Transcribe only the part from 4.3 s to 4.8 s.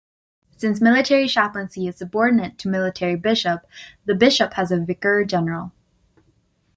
has a